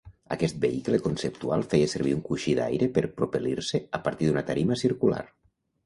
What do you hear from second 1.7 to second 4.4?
feia servir un coixí d'aire per propel·lir-se a partir